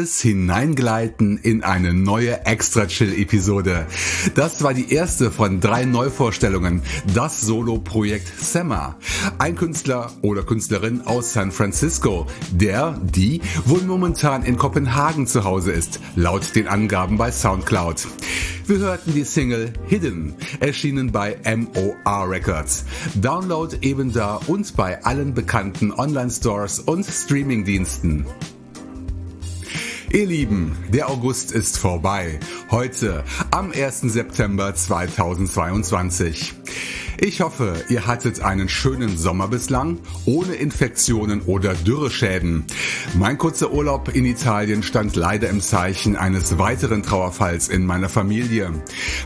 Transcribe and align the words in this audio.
Stilvolles 0.00 0.20
Hineingleiten 0.20 1.38
in 1.38 1.62
eine 1.62 1.92
neue 1.92 2.46
Extra 2.46 2.86
Chill 2.86 3.12
Episode. 3.12 3.86
Das 4.34 4.62
war 4.62 4.74
die 4.74 4.92
erste 4.92 5.30
von 5.30 5.60
drei 5.60 5.84
Neuvorstellungen, 5.84 6.82
das 7.14 7.42
Solo-Projekt 7.42 8.28
Semma. 8.38 8.96
Ein 9.38 9.56
Künstler 9.56 10.12
oder 10.22 10.42
Künstlerin 10.42 11.02
aus 11.02 11.32
San 11.32 11.52
Francisco, 11.52 12.26
der, 12.50 12.98
die 13.02 13.40
wohl 13.64 13.82
momentan 13.82 14.42
in 14.42 14.56
Kopenhagen 14.56 15.26
zu 15.26 15.44
Hause 15.44 15.72
ist, 15.72 16.00
laut 16.16 16.54
den 16.54 16.68
Angaben 16.68 17.18
bei 17.18 17.30
Soundcloud. 17.30 18.06
Wir 18.66 18.78
hörten 18.78 19.12
die 19.14 19.24
Single 19.24 19.72
Hidden, 19.86 20.34
erschienen 20.60 21.10
bei 21.12 21.36
MOR 21.44 22.30
Records. 22.30 22.84
Download 23.16 23.76
eben 23.82 24.12
da 24.12 24.36
und 24.46 24.76
bei 24.76 25.02
allen 25.04 25.34
bekannten 25.34 25.92
Online-Stores 25.92 26.80
und 26.80 27.04
Streaming-Diensten. 27.04 28.26
Ihr 30.12 30.26
Lieben, 30.26 30.76
der 30.88 31.08
August 31.08 31.52
ist 31.52 31.78
vorbei. 31.78 32.40
Heute 32.68 33.22
am 33.52 33.70
1. 33.70 34.00
September 34.00 34.74
2022. 34.74 36.52
Ich 37.20 37.40
hoffe, 37.42 37.84
ihr 37.88 38.08
hattet 38.08 38.40
einen 38.40 38.68
schönen 38.68 39.16
Sommer 39.16 39.46
bislang, 39.46 40.00
ohne 40.24 40.54
Infektionen 40.54 41.42
oder 41.42 41.74
Dürreschäden. 41.74 42.64
Mein 43.14 43.38
kurzer 43.38 43.72
Urlaub 43.72 44.12
in 44.12 44.24
Italien 44.24 44.82
stand 44.82 45.14
leider 45.14 45.48
im 45.48 45.60
Zeichen 45.60 46.16
eines 46.16 46.58
weiteren 46.58 47.04
Trauerfalls 47.04 47.68
in 47.68 47.86
meiner 47.86 48.08
Familie. 48.08 48.72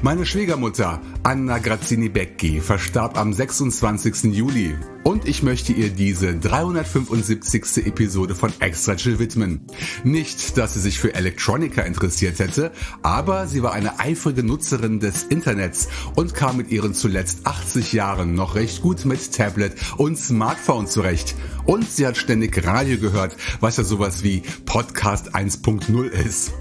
Meine 0.03 0.27
Schwiegermutter, 0.27 1.01
Anna 1.23 1.61
Grazzini 1.61 2.11
Becchi, 2.11 2.61
verstarb 2.61 3.19
am 3.19 3.33
26. 3.33 4.25
Juli. 4.35 4.77
Und 5.05 5.29
ich 5.29 5.43
möchte 5.43 5.73
ihr 5.73 5.91
diese 5.91 6.35
375. 6.35 7.87
Episode 7.87 8.35
von 8.35 8.53
Extra 8.59 8.97
Chill 8.97 9.19
widmen. 9.19 9.61
Nicht, 10.03 10.57
dass 10.59 10.75
sie 10.75 10.81
sich 10.81 10.99
für 10.99 11.15
Electronica 11.15 11.83
interessiert 11.83 12.39
hätte, 12.39 12.73
aber 13.03 13.47
sie 13.47 13.63
war 13.63 13.73
eine 13.73 14.01
eifrige 14.01 14.43
Nutzerin 14.43 14.99
des 15.01 15.23
Internets 15.25 15.89
und 16.17 16.35
kam 16.35 16.57
mit 16.57 16.71
ihren 16.71 16.95
zuletzt 16.95 17.47
80 17.47 17.93
Jahren 17.93 18.35
noch 18.35 18.55
recht 18.55 18.83
gut 18.83 19.05
mit 19.05 19.33
Tablet 19.33 19.75
und 19.99 20.19
Smartphone 20.19 20.87
zurecht. 20.87 21.37
Und 21.65 21.89
sie 21.89 22.07
hat 22.07 22.17
ständig 22.17 22.67
Radio 22.67 22.99
gehört, 22.99 23.37
was 23.61 23.77
ja 23.77 23.85
sowas 23.85 24.25
wie 24.25 24.43
Podcast 24.65 25.35
1.0 25.35 26.09
ist. 26.09 26.53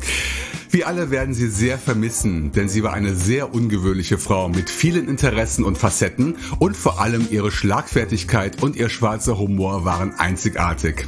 Wir 0.73 0.87
alle 0.87 1.11
werden 1.11 1.35
sie 1.35 1.49
sehr 1.49 1.77
vermissen, 1.77 2.51
denn 2.51 2.67
sie 2.67 2.81
war 2.81 2.93
eine 2.93 3.13
sehr 3.13 3.53
ungewöhnliche 3.53 4.17
Frau 4.17 4.49
mit 4.49 4.71
vielen 4.71 5.07
Interessen 5.07 5.65
und 5.65 5.77
Facetten 5.77 6.35
und 6.57 6.75
vor 6.75 6.99
allem 6.99 7.27
ihre 7.29 7.51
Schlagfertigkeit 7.51 8.63
und 8.63 8.75
ihr 8.75 8.89
schwarzer 8.89 9.37
Humor 9.37 9.85
waren 9.85 10.15
einzigartig. 10.15 11.05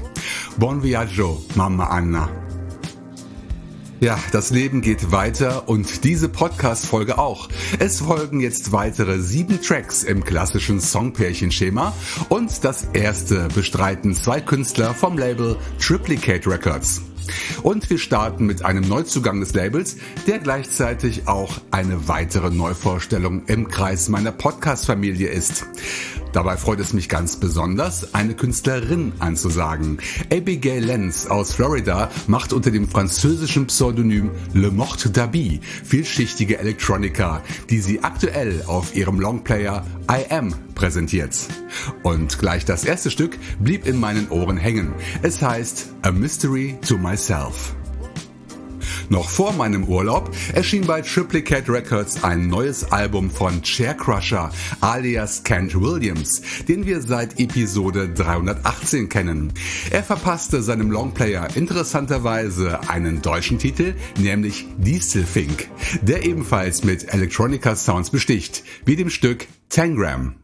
Bon 0.57 0.83
viaggio, 0.83 1.44
Mama 1.56 1.85
Anna. 1.85 2.29
Ja, 4.01 4.19
das 4.31 4.51
Leben 4.51 4.81
geht 4.81 5.12
weiter 5.12 5.67
und 5.67 6.03
diese 6.03 6.29
Podcast-Folge 6.29 7.17
auch. 7.17 7.50
Es 7.79 8.01
folgen 8.01 8.41
jetzt 8.41 8.71
weitere 8.71 9.17
sieben 9.19 9.59
Tracks 9.63 10.03
im 10.03 10.23
klassischen 10.23 10.79
Songpärchenschema 10.79 11.91
und 12.29 12.63
das 12.63 12.89
erste 12.94 13.47
bestreiten 13.56 14.13
zwei 14.13 14.41
Künstler 14.41 14.94
vom 14.94 15.17
Label 15.17 15.56
Triplicate 15.79 16.47
Records. 16.47 17.01
Und 17.63 17.89
wir 17.89 17.98
starten 17.98 18.45
mit 18.45 18.63
einem 18.63 18.88
Neuzugang 18.88 19.39
des 19.39 19.54
Labels, 19.54 19.98
der 20.27 20.39
gleichzeitig 20.39 21.27
auch 21.27 21.60
eine 21.72 22.07
weitere 22.07 22.50
Neuvorstellung 22.50 23.45
im 23.48 23.68
Kreis 23.68 24.10
meiner 24.10 24.31
Podcast-Familie 24.31 25.30
ist. 25.30 25.66
Dabei 26.35 26.57
freut 26.57 26.81
es 26.81 26.91
mich 26.91 27.07
ganz 27.07 27.37
besonders, 27.37 28.13
eine 28.13 28.33
Künstlerin 28.33 29.13
anzusagen. 29.19 29.99
Abigail 30.29 30.83
Lenz 30.83 31.27
aus 31.27 31.53
Florida 31.53 32.09
macht 32.27 32.51
unter 32.51 32.71
dem 32.71 32.89
französischen 32.89 33.67
Pseudonym 33.67 34.31
Le 34.53 34.69
Mort 34.69 35.15
d'Abi 35.15 35.61
vielschichtige 35.85 36.57
Electronica, 36.57 37.41
die 37.69 37.79
sie 37.79 38.03
aktuell 38.03 38.65
auf 38.67 38.97
ihrem 38.97 39.21
Longplayer 39.21 39.85
I 40.11 40.29
Am 40.29 40.53
präsentiert. 40.75 41.37
Und 42.03 42.38
gleich 42.38 42.65
das 42.65 42.83
erste 42.83 43.11
Stück 43.11 43.38
blieb 43.59 43.88
in 43.88 43.97
meinen 43.97 44.27
Ohren 44.27 44.57
hängen. 44.57 44.93
Es 45.21 45.41
heißt 45.41 45.93
A 46.01 46.11
Mystery 46.11 46.77
to 46.85 46.97
Myself. 46.97 47.73
Noch 49.09 49.29
vor 49.29 49.53
meinem 49.53 49.85
Urlaub 49.85 50.35
erschien 50.53 50.85
bei 50.85 51.01
Triplicate 51.01 51.71
Records 51.71 52.23
ein 52.23 52.47
neues 52.47 52.91
Album 52.91 53.29
von 53.29 53.61
Chaircrusher 53.61 54.51
alias 54.81 55.43
Kent 55.43 55.79
Williams, 55.79 56.41
den 56.67 56.85
wir 56.85 57.01
seit 57.01 57.39
Episode 57.39 58.09
318 58.09 59.09
kennen. 59.09 59.53
Er 59.91 60.03
verpasste 60.03 60.61
seinem 60.61 60.91
Longplayer 60.91 61.55
interessanterweise 61.55 62.89
einen 62.89 63.21
deutschen 63.21 63.59
Titel, 63.59 63.95
nämlich 64.17 64.65
Dieselfink, 64.77 65.69
der 66.01 66.25
ebenfalls 66.25 66.83
mit 66.83 67.13
Electronica 67.13 67.75
Sounds 67.75 68.09
besticht, 68.09 68.63
wie 68.85 68.95
dem 68.95 69.09
Stück 69.09 69.47
Tangram. 69.69 70.35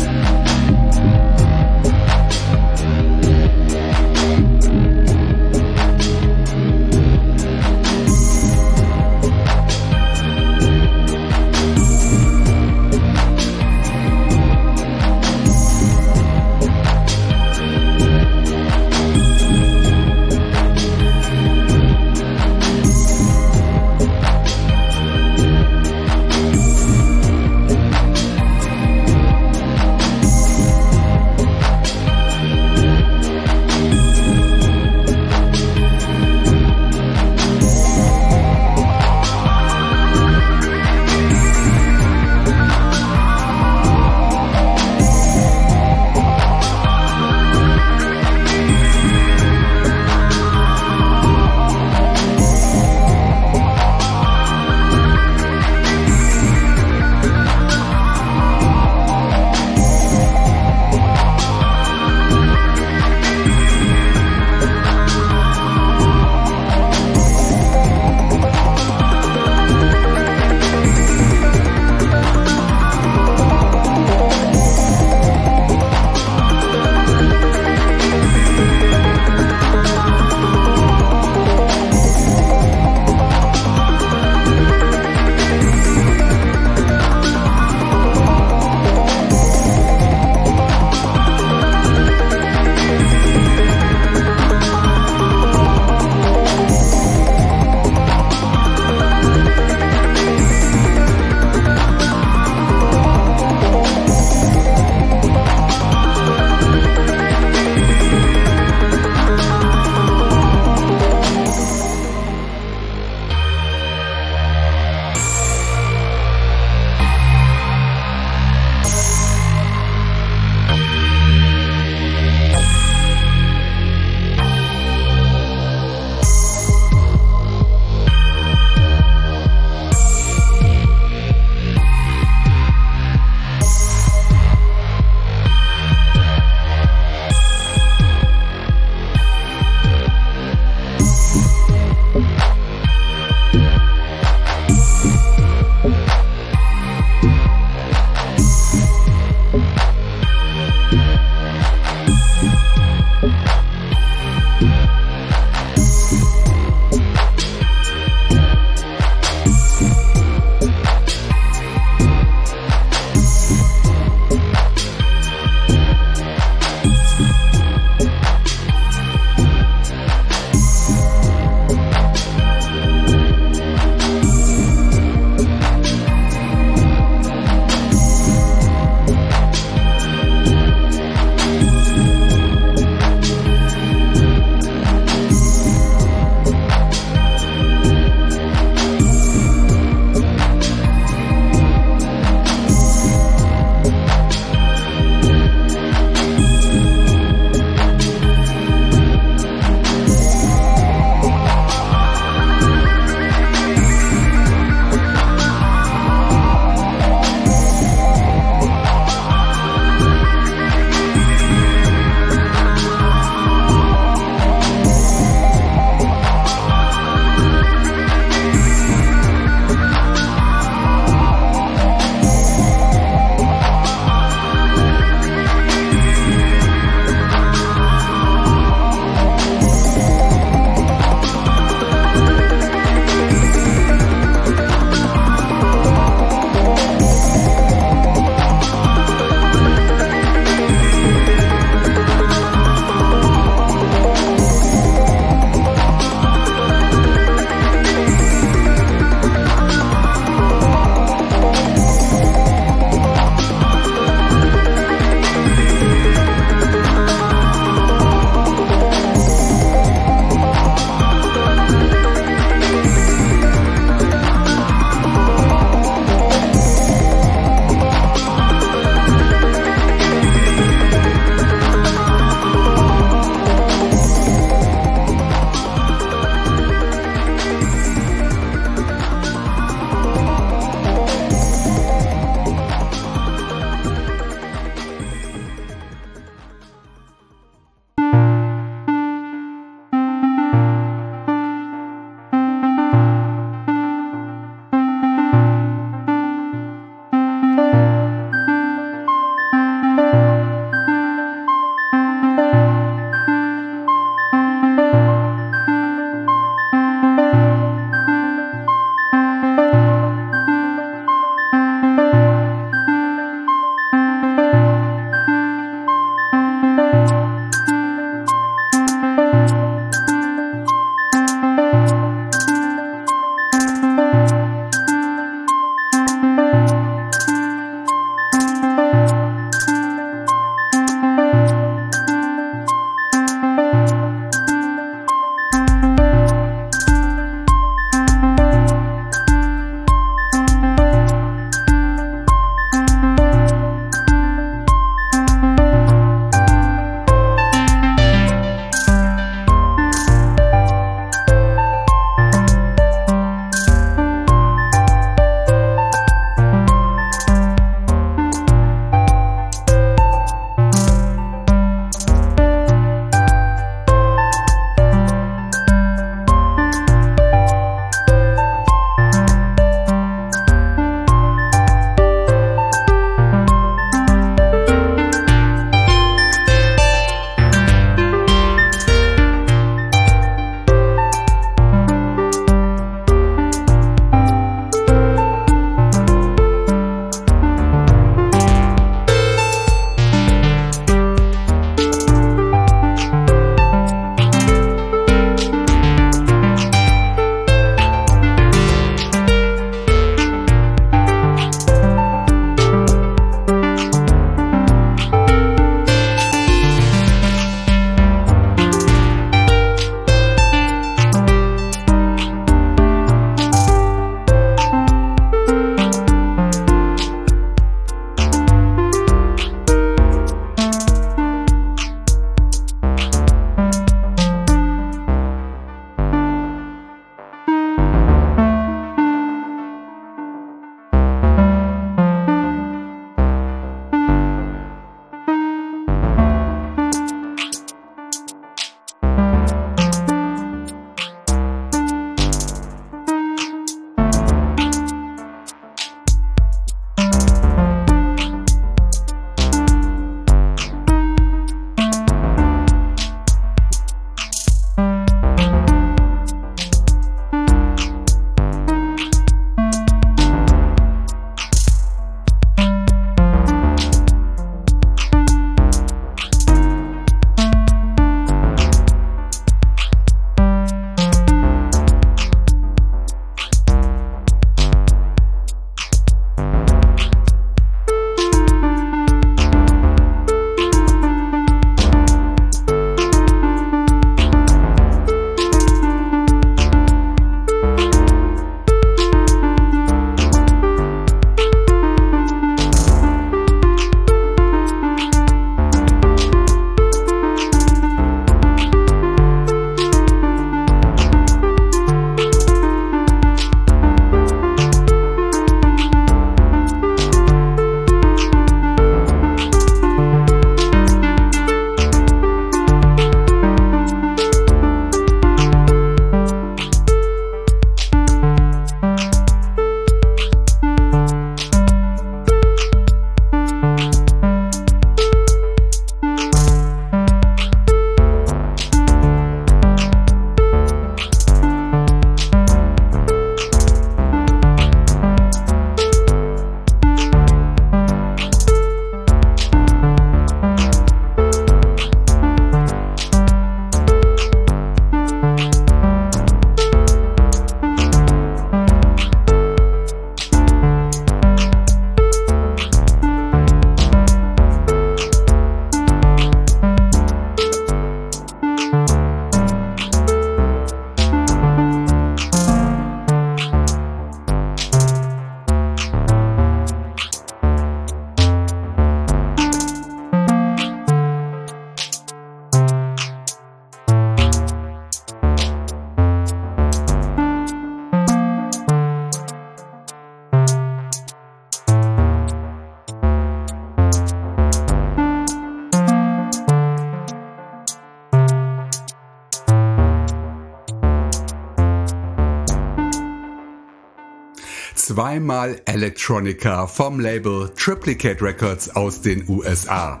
Zweimal 595.14 595.60
Electronica 595.66 596.66
vom 596.66 596.98
Label 596.98 597.48
Triplicate 597.56 598.20
Records 598.20 598.74
aus 598.74 599.00
den 599.00 599.24
USA. 599.28 600.00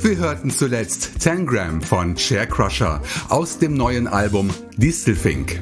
Wir 0.00 0.16
hörten 0.16 0.48
zuletzt 0.48 1.20
Tangram 1.20 1.82
von 1.82 2.14
Chair 2.14 2.46
Crusher 2.46 3.02
aus 3.30 3.58
dem 3.58 3.74
neuen 3.74 4.06
Album 4.06 4.50
Distelfink. 4.76 5.60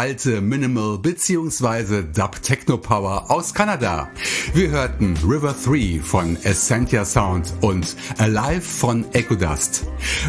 Geballte 0.00 0.40
Minimal 0.40 0.98
bzw. 0.98 2.04
Dub 2.04 2.42
Techno 2.42 2.78
Power 2.78 3.30
aus 3.30 3.52
Kanada. 3.52 4.08
Wir 4.54 4.70
hörten 4.70 5.14
River 5.18 5.54
3 5.62 6.00
von 6.02 6.38
Essentia 6.42 7.04
Sound 7.04 7.52
und 7.60 7.94
Alive 8.16 8.62
von 8.62 9.04
Echo 9.12 9.34
Dust. 9.34 9.84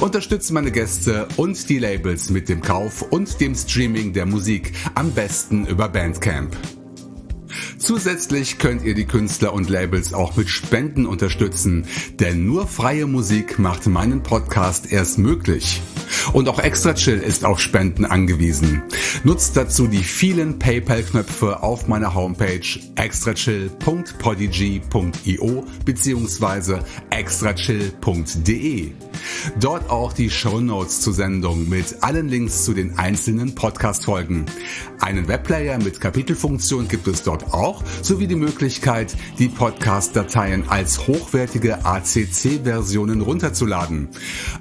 Unterstützt 0.00 0.52
meine 0.52 0.70
Gäste 0.70 1.26
und 1.38 1.66
die 1.70 1.78
Labels 1.78 2.28
mit 2.28 2.50
dem 2.50 2.60
Kauf 2.60 3.00
und 3.00 3.40
dem 3.40 3.54
Streaming 3.54 4.12
der 4.12 4.26
Musik, 4.26 4.74
am 4.94 5.12
besten 5.12 5.66
über 5.66 5.88
Bandcamp. 5.88 6.54
Zusätzlich 7.78 8.58
könnt 8.58 8.82
ihr 8.82 8.94
die 8.94 9.06
Künstler 9.06 9.52
und 9.52 9.70
Labels 9.70 10.12
auch 10.12 10.36
mit 10.36 10.48
Spenden 10.48 11.06
unterstützen, 11.06 11.86
denn 12.18 12.44
nur 12.44 12.66
freie 12.66 13.06
Musik 13.06 13.58
macht 13.58 13.86
meinen 13.86 14.22
Podcast 14.22 14.90
erst 14.90 15.18
möglich. 15.18 15.80
Und 16.32 16.48
auch 16.48 16.58
Extra 16.58 16.94
Chill 16.94 17.18
ist 17.18 17.44
auf 17.44 17.60
Spenden 17.60 18.04
angewiesen. 18.04 18.82
Nutzt 19.24 19.56
dazu 19.56 19.86
die 19.86 20.02
vielen 20.02 20.58
PayPal-Knöpfe 20.58 21.62
auf 21.62 21.88
meiner 21.88 22.14
Homepage 22.14 22.60
extrachill.podigy.io 22.96 25.64
bzw. 25.84 26.78
extrachill.de. 27.10 28.92
Dort 29.60 29.90
auch 29.90 30.12
die 30.12 30.30
Show 30.30 30.60
Notes 30.60 31.00
zur 31.00 31.12
Sendung 31.12 31.68
mit 31.68 32.02
allen 32.02 32.28
Links 32.28 32.64
zu 32.64 32.74
den 32.74 32.98
einzelnen 32.98 33.54
Podcast-Folgen. 33.54 34.46
Einen 35.00 35.28
Webplayer 35.28 35.78
mit 35.78 36.00
Kapitelfunktion 36.00 36.88
gibt 36.88 37.06
es 37.08 37.22
dort 37.22 37.52
auch, 37.52 37.82
sowie 38.02 38.26
die 38.26 38.34
Möglichkeit, 38.34 39.16
die 39.38 39.48
Podcast-Dateien 39.48 40.68
als 40.68 41.06
hochwertige 41.06 41.84
ACC-Versionen 41.84 43.20
runterzuladen. 43.20 44.08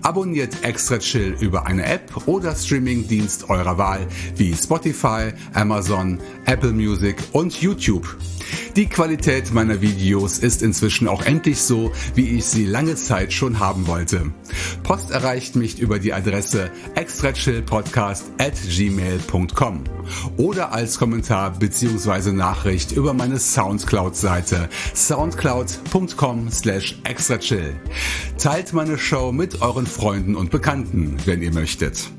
Abonniert 0.02 0.64
Extra 0.64 1.00
Chill 1.00 1.36
über 1.40 1.57
eine 1.66 1.86
App 1.86 2.28
oder 2.28 2.56
Streamingdienst 2.56 3.50
eurer 3.50 3.78
Wahl 3.78 4.08
wie 4.36 4.54
Spotify, 4.54 5.32
Amazon, 5.54 6.20
Apple 6.46 6.74
Music 6.74 7.18
und 7.32 7.62
YouTube. 7.62 8.18
Die 8.76 8.88
Qualität 8.88 9.54
meiner 9.54 9.82
Videos 9.82 10.38
ist 10.40 10.62
inzwischen 10.62 11.08
auch 11.08 11.24
endlich 11.24 11.62
so, 11.62 11.92
wie 12.16 12.38
ich 12.38 12.46
sie 12.46 12.66
lange 12.66 12.96
Zeit 12.96 13.34
schon 13.34 13.60
haben 13.60 13.88
wollte. 13.88 14.32
Post 14.84 15.12
erreicht 15.12 15.56
mich 15.56 15.80
über 15.80 16.00
die 16.00 16.14
Adresse 16.14 16.72
extrachillpodcast 16.96 18.26
at 18.40 18.54
gmail.com 18.68 19.84
oder 20.38 20.72
als 20.72 20.98
Kommentar 21.00 21.52
bzw. 21.58 22.32
Nachricht 22.32 22.92
über 22.92 23.14
meine 23.14 23.40
Soundcloud-Seite 23.40 24.70
soundcloud.com 24.96 26.50
slash 26.52 27.00
extrachill. 27.04 27.76
Teilt 28.38 28.74
meine 28.74 28.98
Show 28.98 29.32
mit 29.32 29.62
euren 29.62 29.88
Freunden 29.88 30.36
und 30.36 30.52
Bekannten, 30.52 31.18
wenn 31.26 31.42
ihr 31.42 31.54
möchtet. 31.54 32.10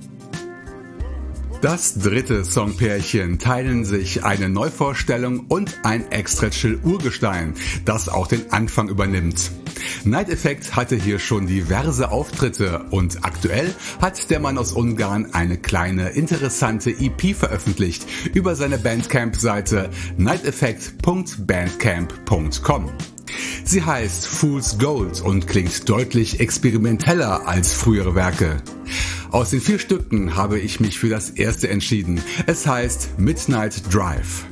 Das 1.60 1.94
dritte 1.94 2.44
Songpärchen 2.44 3.40
teilen 3.40 3.84
sich 3.84 4.22
eine 4.22 4.48
Neuvorstellung 4.48 5.46
und 5.48 5.80
ein 5.82 6.08
extra 6.12 6.50
chill 6.50 6.78
Urgestein, 6.84 7.54
das 7.84 8.08
auch 8.08 8.28
den 8.28 8.52
Anfang 8.52 8.88
übernimmt. 8.88 9.50
Night 10.04 10.30
Effect 10.30 10.76
hatte 10.76 10.94
hier 10.94 11.18
schon 11.18 11.48
diverse 11.48 12.12
Auftritte 12.12 12.84
und 12.90 13.24
aktuell 13.24 13.74
hat 14.00 14.30
der 14.30 14.38
Mann 14.38 14.56
aus 14.56 14.72
Ungarn 14.72 15.34
eine 15.34 15.58
kleine 15.58 16.10
interessante 16.10 16.90
EP 16.90 17.34
veröffentlicht 17.34 18.06
über 18.34 18.54
seine 18.54 18.78
Bandcamp-Seite 18.78 19.90
nighteffect.bandcamp.com. 20.16 22.90
Sie 23.64 23.82
heißt 23.82 24.28
Fool's 24.28 24.78
Gold 24.78 25.20
und 25.20 25.48
klingt 25.48 25.88
deutlich 25.88 26.38
experimenteller 26.38 27.48
als 27.48 27.72
frühere 27.72 28.14
Werke. 28.14 28.62
Aus 29.30 29.50
den 29.50 29.60
vier 29.60 29.78
Stücken 29.78 30.36
habe 30.36 30.58
ich 30.58 30.80
mich 30.80 30.98
für 30.98 31.10
das 31.10 31.30
erste 31.30 31.68
entschieden. 31.68 32.22
Es 32.46 32.66
heißt 32.66 33.18
Midnight 33.18 33.92
Drive. 33.92 34.46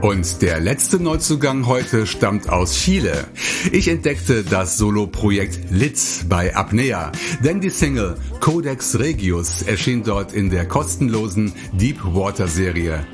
Und 0.00 0.42
der 0.42 0.60
letzte 0.60 1.02
Neuzugang 1.02 1.66
heute 1.66 2.06
stammt 2.06 2.48
aus 2.48 2.76
Chile. 2.76 3.26
Ich 3.72 3.88
entdeckte 3.88 4.44
das 4.44 4.78
Solo-Projekt 4.78 5.72
Lit 5.72 5.98
bei 6.28 6.54
Apnea, 6.54 7.10
denn 7.42 7.60
die 7.60 7.70
Single 7.70 8.16
Codex 8.38 8.96
Regius 9.00 9.62
erschien 9.62 10.04
dort 10.04 10.32
in 10.32 10.50
der 10.50 10.68
kostenlosen 10.68 11.52
Deep 11.72 11.98
Water 12.04 12.46
Serie. 12.46 13.04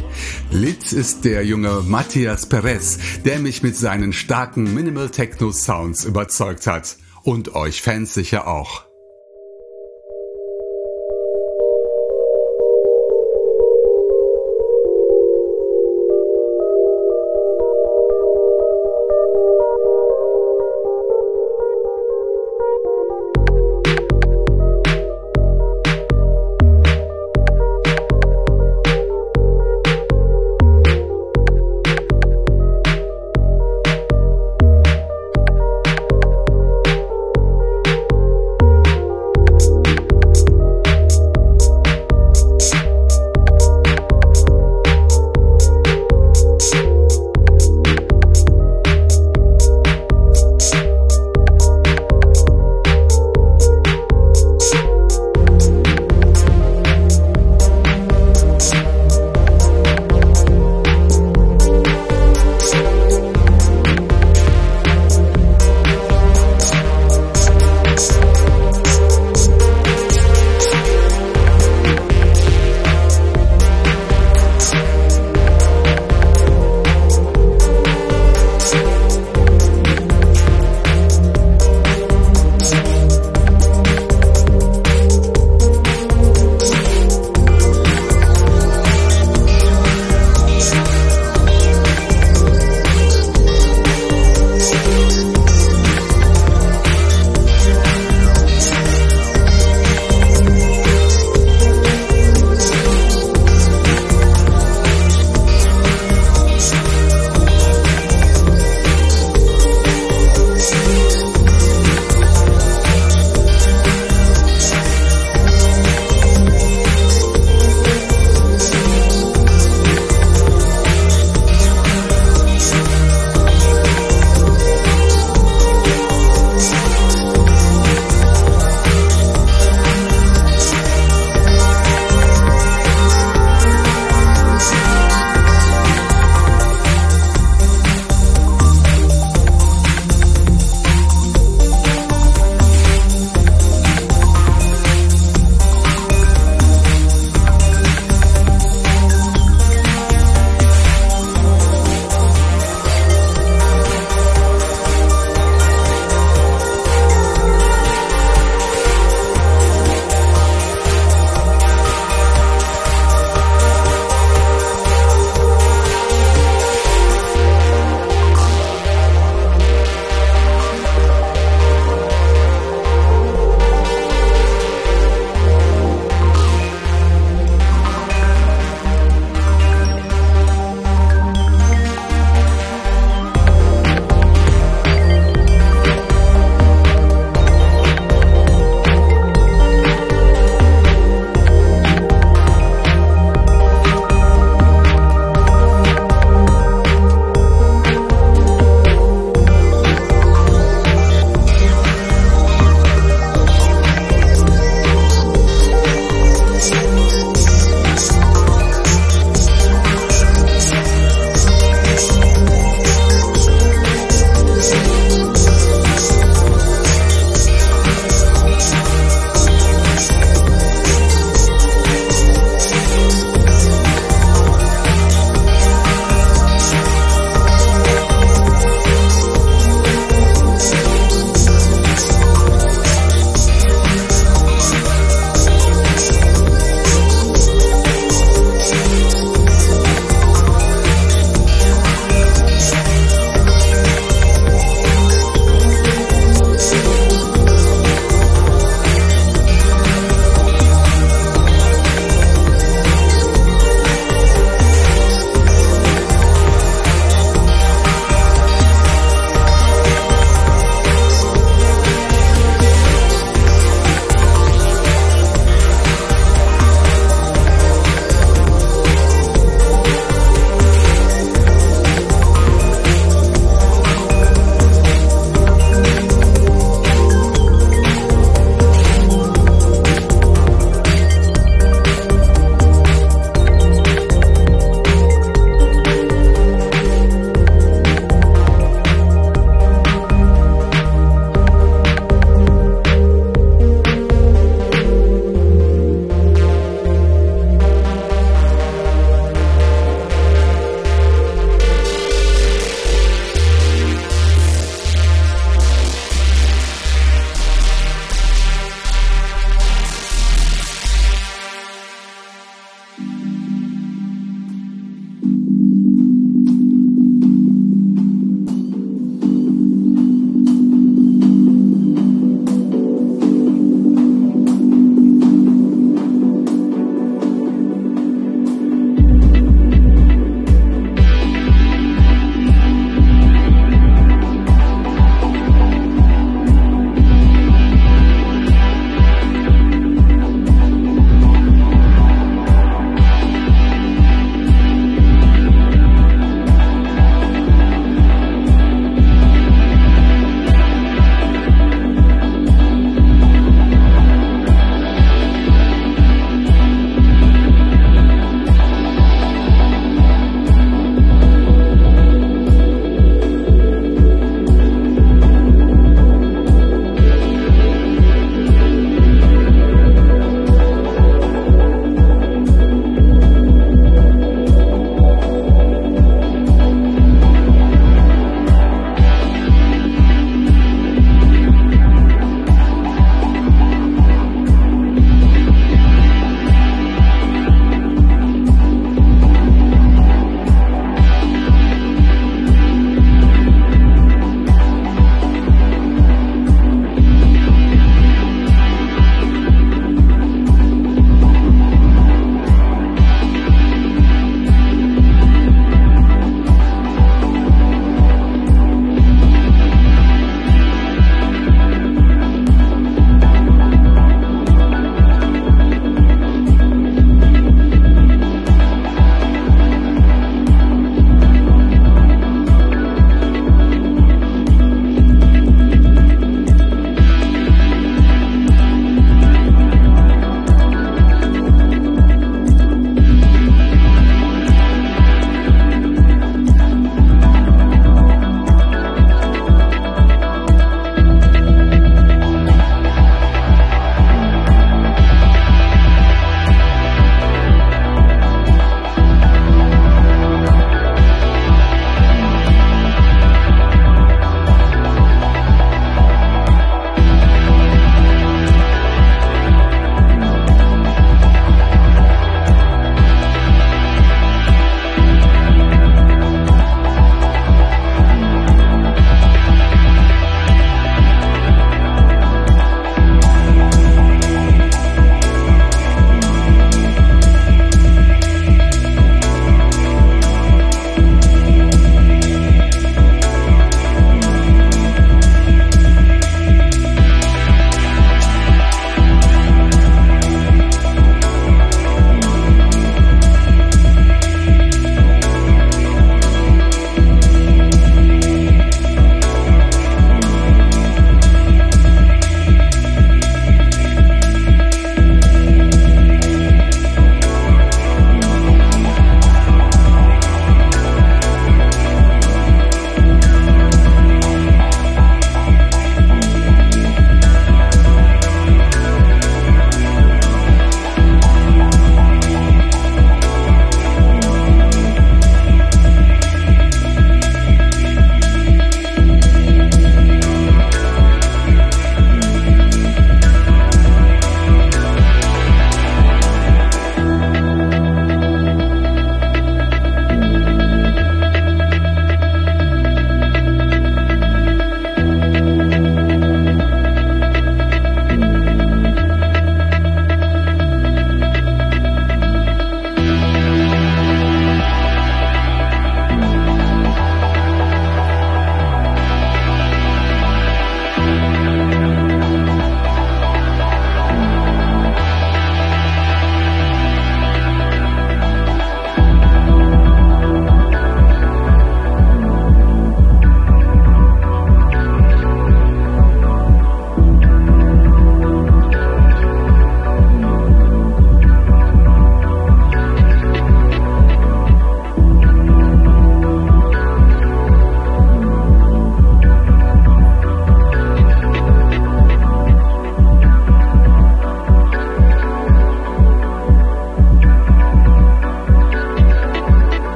Lit 0.51 0.93
ist 0.93 1.25
der 1.25 1.47
junge 1.47 1.83
Matthias 1.87 2.47
Perez, 2.47 2.99
der 3.25 3.39
mich 3.39 3.63
mit 3.63 3.77
seinen 3.77 4.13
starken 4.13 4.75
Minimal 4.75 5.09
Techno 5.09 5.53
Sounds 5.53 6.05
überzeugt 6.05 6.67
hat. 6.67 6.99
Und 7.23 7.55
euch 7.55 7.81
Fans 7.81 8.13
sicher 8.13 8.47
auch. 8.47 8.85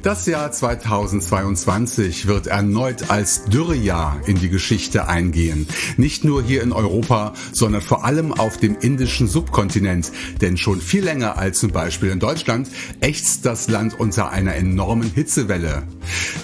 Das 0.05 0.27
Jahr 0.27 0.53
2022 0.53 2.27
wird 2.27 2.47
erneut 2.47 3.09
als 3.09 3.47
Dürrejahr 3.47 4.21
in 4.27 4.39
die 4.39 4.51
Geschichte 4.51 5.09
eingehen. 5.09 5.67
Nicht 5.97 6.25
nur 6.25 6.43
hier 6.43 6.63
in 6.63 6.73
Europa, 6.73 7.33
sondern 7.53 7.81
vor 7.81 8.05
allem 8.05 8.31
auf 8.31 8.59
dem 8.59 8.77
indischen 8.79 9.29
Subkontinent. 9.29 10.13
Denn 10.43 10.59
schon 10.59 10.83
viel 10.83 11.05
länger 11.05 11.39
als 11.39 11.59
zum 11.59 11.73
Beispiel 11.73 12.11
in 12.11 12.21
Deutschland 12.21 12.69
ächzt 13.01 13.47
das 13.47 13.69
Land 13.69 13.99
unter 13.99 14.31
einer 14.31 14.55
enormen 14.55 15.11
Hitzewelle. 15.11 15.85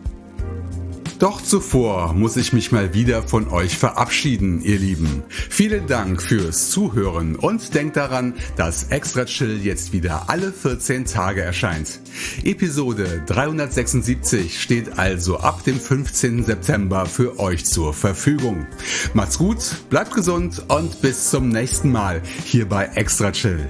Doch 1.20 1.42
zuvor 1.42 2.14
muss 2.14 2.38
ich 2.38 2.54
mich 2.54 2.72
mal 2.72 2.94
wieder 2.94 3.22
von 3.22 3.48
euch 3.48 3.76
verabschieden, 3.76 4.62
ihr 4.62 4.78
Lieben. 4.78 5.22
Vielen 5.28 5.86
Dank 5.86 6.22
fürs 6.22 6.70
Zuhören 6.70 7.36
und 7.36 7.74
denkt 7.74 7.98
daran, 7.98 8.32
dass 8.56 8.84
Extra 8.84 9.26
Chill 9.26 9.60
jetzt 9.62 9.92
wieder 9.92 10.30
alle 10.30 10.50
14 10.50 11.04
Tage 11.04 11.42
erscheint. 11.42 12.00
Episode 12.42 13.22
376 13.26 14.62
steht 14.62 14.98
also 14.98 15.36
ab 15.40 15.62
dem 15.64 15.78
15. 15.78 16.44
September 16.44 17.04
für 17.04 17.38
euch 17.38 17.66
zur 17.66 17.92
Verfügung. 17.92 18.66
Macht's 19.12 19.36
gut, 19.36 19.76
bleibt 19.90 20.14
gesund 20.14 20.64
und 20.68 21.02
bis 21.02 21.28
zum 21.28 21.50
nächsten 21.50 21.92
Mal 21.92 22.22
hier 22.46 22.66
bei 22.66 22.86
Extra 22.94 23.30
Chill. 23.30 23.68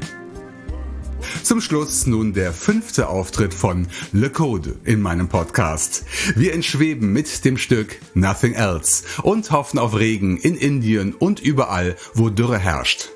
Zum 1.43 1.61
Schluss 1.61 2.07
nun 2.07 2.33
der 2.33 2.53
fünfte 2.53 3.09
Auftritt 3.09 3.55
von 3.55 3.87
Le 4.13 4.31
Code 4.31 4.77
in 4.85 5.01
meinem 5.01 5.29
Podcast. 5.29 6.05
Wir 6.37 6.55
entschweben 6.55 7.13
mit 7.13 7.45
dem 7.45 7.57
Stück 7.57 8.01
Nothing 8.15 8.55
Else 8.55 9.05
und 9.23 9.51
hoffen 9.51 9.79
auf 9.79 9.99
Regen 9.99 10.37
in 10.37 10.57
Indien 10.57 11.15
und 11.15 11.41
überall, 11.41 11.97
wo 12.15 12.29
Dürre 12.29 12.59
herrscht. 12.59 13.11